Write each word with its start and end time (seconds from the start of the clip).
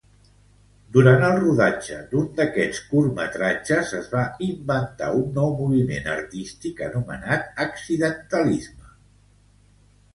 Durant 0.95 1.25
el 1.27 1.35
rodatge 1.43 1.97
d'un 2.13 2.23
d'aquests 2.39 2.79
curtmetratges 2.93 3.93
es 4.01 4.09
va 4.15 4.25
inventar 4.47 5.13
un 5.21 5.31
nou 5.39 5.55
moviment 5.63 6.13
artístic 6.17 6.85
anomenat 6.91 7.65
accidentalisme. 7.71 8.95